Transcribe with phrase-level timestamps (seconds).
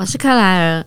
[0.00, 0.86] 我是克莱尔。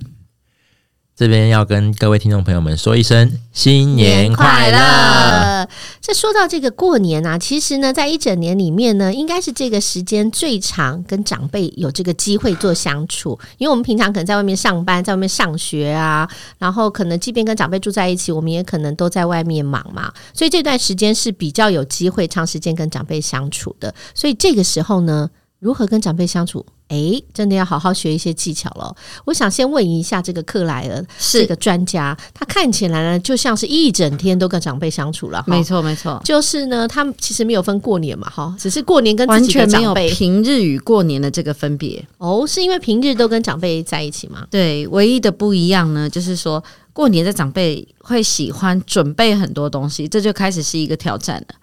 [1.15, 5.69] 这边要跟各位听众朋友们说一声新年快乐！
[6.01, 16.27] 这说到这个过年啊，其实呢，在一整年里面呢，应该是这个时间最长跟长辈有这个机会做相处，因为我们平常可能在外面上班，在外面上学啊，
[16.57, 23.93] 然后可能即便跟长辈住在一起，我们也可能都在外面忙嘛，所以这段时间是比较有机会长时间跟长辈相处的。
[24.15, 25.29] 所以这个时候呢，
[25.63, 26.63] 如何跟长辈相处？
[26.89, 28.93] 哎，真的要好好学一些技巧了。
[29.23, 35.41] 我想先问一下这个克莱尔，是这个专家，他看起来呢就像是一整天都跟长辈相处了。
[35.47, 42.05] 没错，没错，就是呢，他们其实没有分过年嘛，哈，只是过年跟自己的长辈完全没有平日与过年的这个分别。
[42.17, 44.45] 哦，是因为平日都跟长辈在一起吗？
[44.51, 46.61] 对，唯一的不一样呢，就是说
[46.91, 51.55] 过年的长辈会喜欢准备很多东西，这就开始是一个挑战了。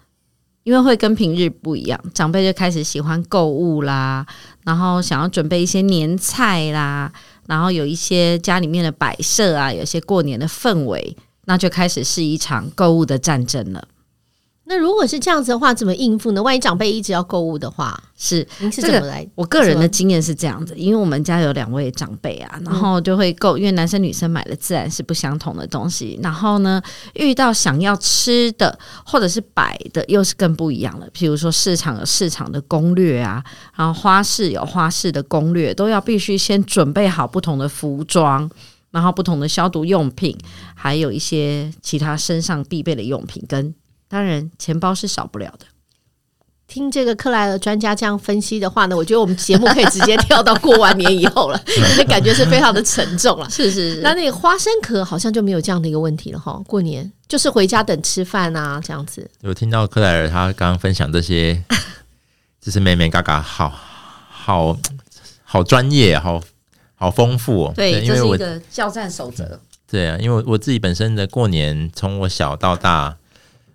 [0.63, 4.27] 因为会跟平日不一样，长辈就开始喜欢购物啦，
[4.65, 7.11] 然后想要准备一些年菜啦，
[7.47, 13.89] 然后有一些家里面的摆设啊，有些过年的氛围，那就开始是一场购物的战争了。
[14.71, 16.41] 那如果是这样子的话，怎么应付呢？
[16.41, 19.29] 万一长辈一直要购物的话，是您是怎么来？
[19.35, 26.21] 我个人的经验是这样子，因为我们家有两位长辈啊，然后就会购，因为男生女生买的自然是不相同的东西。
[26.23, 26.81] 然后呢，
[27.15, 31.09] 遇到想要吃的或者是摆的，又是更不一样了。
[31.13, 33.43] 譬如说市场有市场的攻略啊，
[33.75, 38.49] 然后花市有花市的攻略，都要必须先准备好不同的服装，
[38.93, 40.39] 然后不同的消毒用品，
[40.77, 43.75] 还有一些其他身上必备的用品跟。
[44.11, 45.65] 当然，钱包是少不了的。
[46.67, 51.61] 听这个克莱尔专家这样分析的话呢，我觉得我们节目可以直接跳到过完年以后了，
[51.97, 53.49] 这感觉是非常的沉重了。
[53.49, 56.61] 是是是，那那个花生壳好像就没有这样的一个问题了哈。
[56.67, 59.31] 过年就是回家等吃饭啊，这样子。
[59.43, 61.63] 有听到克莱尔他刚刚分享这些，
[62.61, 63.73] 就是妹妹嘎嘎，好
[64.29, 64.77] 好
[65.45, 66.41] 好专业，好
[66.97, 67.73] 好丰富哦。
[67.77, 69.61] 对，这是一个教战守则。
[69.89, 73.17] 对啊，因为我我自己本身的过年，从我小到大。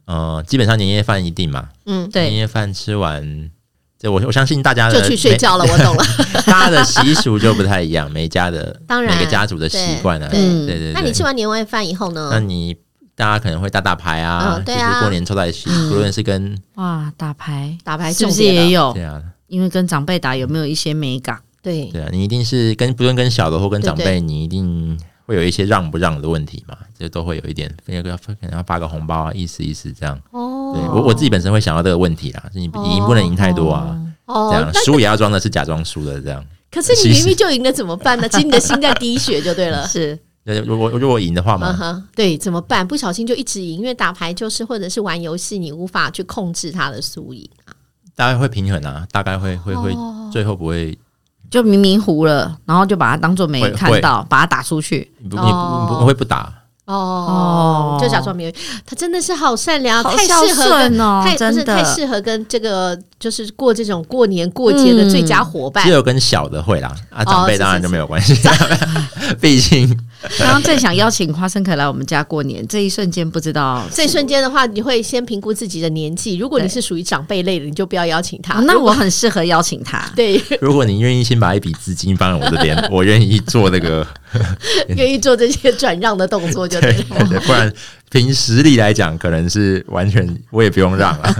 [0.06, 3.50] 呃，基本上年夜饭一定嘛，嗯，对，年夜饭吃完，
[3.98, 6.04] 这我我相信大家的就去睡觉了，我懂了。
[6.46, 12.30] 大家的习俗就不太一样，每家的 当然每个家族的习惯啊，对对对，那你吃完年夜饭以后呢？
[12.32, 12.76] 那你
[13.16, 18.94] 大家可能会打打牌啊，对啊，就是过年凑在一起，无论是跟哇打牌，打牌是不是也有？
[18.94, 21.40] 对啊，因为跟长辈打有没有一些美感？
[21.64, 25.00] 对对啊，你一定是跟不论跟小的或跟长辈，你一定。
[25.26, 26.78] 会有一些让不让的问题嘛？
[26.98, 30.20] 这都会有一点，要要可能要发个红包啊，意思意思这样。
[30.32, 36.46] 哦，对我我自己本身会想到这个问题啦，你赢不能赢太多啊，哦、这样输也要装的是假装输的这样。
[36.72, 38.28] 可是你明明就赢了怎么办呢？
[38.30, 39.86] 其实你的心在滴血就对了。
[39.90, 42.88] 是，那如果如果赢的话嘛、嗯，对，怎么办？
[42.88, 47.74] 不小心就一直赢，因为打牌就是或者是玩游戏，你无法去控制它的输赢啊。
[48.16, 49.96] 大概会平衡啊，大概会会会，
[50.32, 50.98] 最后不会。
[51.50, 55.12] 就明明糊了，然后就把它当做没看到，把它打出去。
[55.22, 56.52] 你不，你不会不打
[56.86, 58.52] 哦，就假装没有。
[58.86, 65.84] 他真的是好善良，好太适合哦，太真是太适合跟这个就是过这种过年过节的最佳伙伴。
[65.84, 68.36] 只有跟小的会啦，啊，长辈当然就没有关系，
[69.42, 69.98] 毕竟。
[70.38, 76.38] 刚刚正想邀请花生壳来我们家过年，这一瞬间不知道，这一瞬间的话，你会先评估自己的年纪。
[76.38, 78.60] 如果你是属于长辈类的，你就不要邀请他。
[78.62, 80.10] 那我很适合邀请他。
[80.16, 84.06] 对，如果你愿意先把一笔资金放在我这边， 我愿意做那个，
[84.96, 87.74] 愿意做这些转让的动作就对了，对对对，不然。
[88.16, 91.36] 凭实力来讲，可能是完全我也不用让了。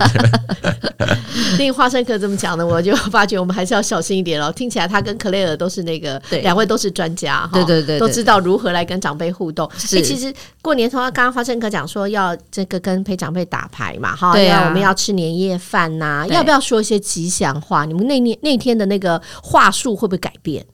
[1.56, 4.52] 听 花生壳这么讲的，我就发觉我们还是要小心一点了。
[4.52, 9.66] 听起来他跟克雷尔都是那个两位都是专家哈，对对对，都知道如何来跟长辈互动。
[9.94, 17.86] 哎，其实过年的话，刚刚花生壳讲说要这个跟陪长辈打牌嘛，哈，对啊，我们要吃年夜饭呐，要不要说一些吉祥话？
[17.86, 20.66] 你们那年那天的那个话术会不会改变？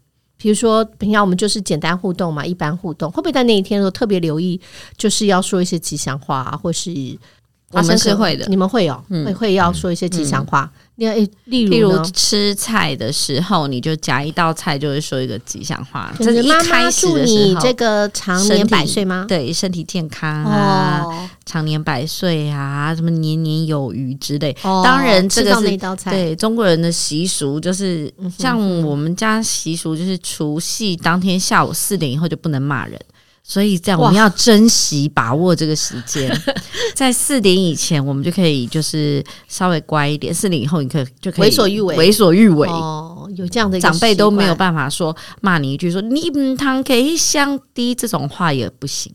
[0.42, 4.60] 比如说，平常我们就是简单互动嘛，一般互动，会不会在那一天的时候特别留意，
[4.98, 6.92] 就是要说一些吉祥话，啊，或是
[7.72, 10.72] 我们是会的，你们会有，会、嗯、会要说一些吉祥话。
[11.10, 16.14] 嗯、例例如例如吃菜的时候，你就夹一道菜，就会说一个吉祥话。
[16.20, 19.26] 这是一妈妈开始的时祝你候，这个长年百岁吗？
[19.28, 24.56] 对，身体健康啊，哦，长年百岁啊，什么年年有余之类。
[24.64, 33.00] 哦当然，这个是那道菜，对中国人的习俗，就是像我们家习俗，就是除夕当天下午四点以后就不能骂人。
[33.44, 36.32] 所以这样，我们要珍惜把握这个时间，
[36.96, 42.68] 在四点以前，我们就可以就是稍微乖一点；四点以后，你可以就可以为所欲为为所欲为。
[42.70, 44.56] 哦，有这样的长辈都没有。
[44.62, 49.12] 办法说骂你一句说你唔通给香低这种话也不行。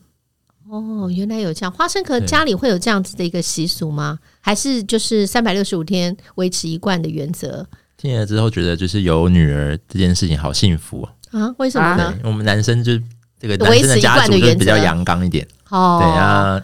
[0.69, 4.19] 哦，原来有这样，花生壳家里会有这样子的一个习俗吗？
[4.41, 7.65] 还是就是三百六十五天维持一贯的原则
[7.95, 11.13] 听了之后觉得就是有女儿这件事情好幸福啊。
[11.31, 11.55] 啊？
[11.59, 12.13] 为什么呢？
[12.23, 12.91] 我们男生就
[13.39, 15.47] 这个男生的家族就比较阳刚一点。
[15.69, 16.61] 哦，对啊，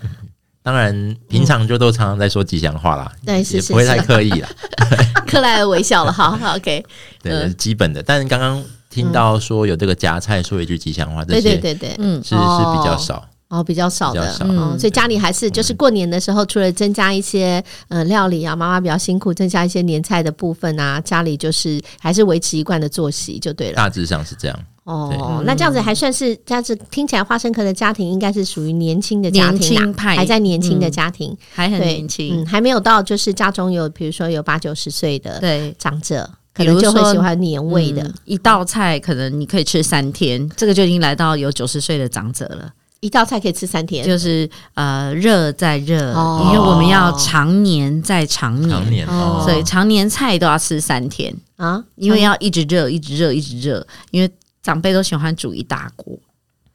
[0.62, 4.50] 当然平常就都常常在说吉祥话啦，对也不会太刻意啦。
[5.28, 6.86] 克莱尔微笑了，好好， OK，
[7.22, 8.02] 对，基本的。
[8.02, 13.28] 但是刚刚听到说有这个夹菜说一句吉祥话，这对些对对对，嗯，是是比较少。
[13.50, 23.76] 哦，比较少的，少嗯，所以家里还是就是过年的时候，除了增加一些呃料理啊，妈妈比较辛苦，增加一些年菜的部分啊，家里就是还是维持一贯的作息就对了。
[23.76, 24.60] 大致上是这样。
[24.84, 32.42] 哦，那这样子还算是这样子听起来，花生壳的家庭应该是属于年轻的家庭还在年轻的家庭，还很年轻。
[32.42, 38.04] 嗯，还没有到就是家中有比如说有八九十岁的对，长者，可能就会喜欢年味的。
[38.04, 42.72] 嗯一道菜可能你可以吃三天，这个就已经来到有九十岁的长者了。
[43.00, 54.32] 一道菜可以吃三天，就是呃热再热，哦因为我们要常年再常年，常年哦哦，所以常年菜都要吃三天，啊，因为要一直热，一直热，一直热，因为
[54.64, 56.18] 长辈都喜欢煮一大锅。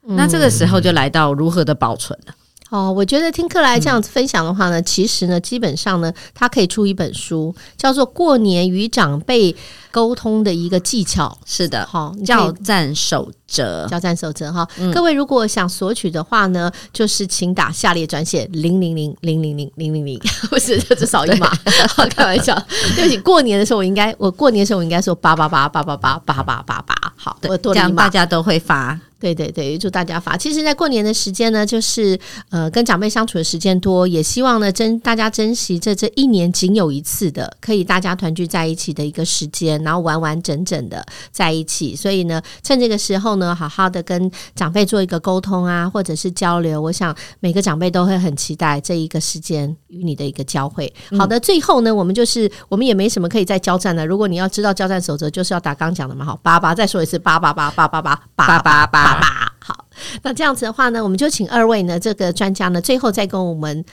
[0.06, 2.34] 嗯那这个时候就来到如何的保存了。
[2.70, 9.56] 哦，我觉得听克莱这样子分享的话呢，其实呢，基本上呢，他可以出一本书，叫做《过年与长辈
[9.90, 11.38] 沟通的一个技巧》。
[11.50, 13.86] 是的，好，你可以交战守则。
[13.86, 14.68] 叫战守则哈。
[14.78, 20.20] 嗯各位如果想索取的话呢，就是请打下列专线零零零零零零零零零，
[20.50, 21.48] 不是就是扫一码。
[21.88, 22.54] 好， 开玩笑，
[22.96, 26.94] 对不起，过年的时候我应该，我过年的时候我应该说八八八八八八八八八八。
[27.18, 27.94] 好，我多这样。
[27.94, 28.98] 大家都会发。
[29.20, 30.36] 对对对，祝大家发。
[30.36, 32.18] 其实，在过年的时间呢，就是
[32.50, 41.96] 呃跟长辈相处的时间多，也希望呢珍大家珍惜这这一年仅有一次的可以大家团聚在一起的一个时间，然后完完整整的在一起。
[41.96, 46.80] 所以呢，趁这个时候呢，好好的跟长辈做一个沟通啊，或者是交流。
[46.80, 50.92] 我想每个长辈都会很期待这一个时间与你的一个交汇。
[51.18, 54.06] 好的，最后呢，我们就是我们也没什么可以再交战了。
[54.06, 58.86] 如果你要知道交战守则，就是要打刚讲的嘛，好，八八再说一次，八八八八八八八八八。
[58.86, 59.84] 八八好，
[60.22, 63.84] 那这样子的话呢，我们就请二位呢，这个专家呢，最后再跟我们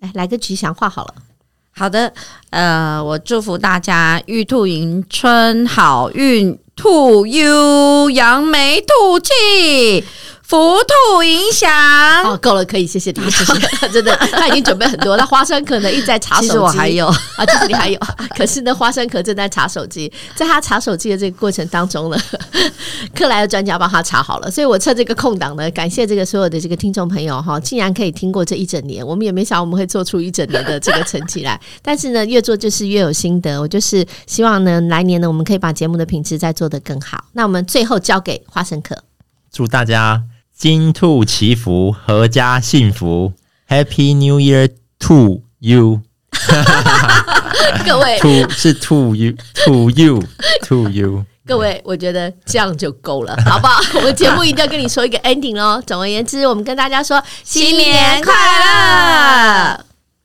[0.00, 1.14] 来来个吉祥话好了。
[1.76, 2.12] 好的，
[2.50, 9.32] 呃，我祝福大家玉兔迎春，好运兔悠，扬眉吐气，
[10.46, 11.70] 福兔迎祥。
[12.22, 13.54] 哦，够了，可以，谢谢你， 谢谢。
[13.88, 17.06] 真的，他已经准备很多，那花生壳呢一直在查手机，其实我还有
[17.36, 17.98] 啊，其实你还有，
[18.36, 22.18] 可是呢，花生壳正在查手机，在他查手机的这个过程当中呢，
[23.14, 37.24] 克莱的专家帮他查好了，所以我趁这个空档呢，感谢这个所有的这个听众朋友哈，竟然可以听过这一整年，我们也没想我们会做出一整年的这个成绩来，但是呢，越做就是越有心得，我就是希望呢，来年呢，我们可以把节目的品质再做得更好。
[37.32, 38.96] 那我们最后交给花生壳，
[39.50, 40.22] 祝大家
[40.56, 43.32] 金兔祈福，阖家幸福
[43.68, 44.70] ，Happy New Year
[45.00, 46.00] to you。
[47.84, 48.18] 各位。
[48.20, 49.34] to 是 to you
[49.64, 51.24] to you。
[51.46, 53.80] 各位，我觉得这样就够了，好不好？
[53.98, 55.82] 我们节目一定要跟你说一个 ending 喽。
[55.86, 59.93] 总而言之，我们跟大家说新年快乐！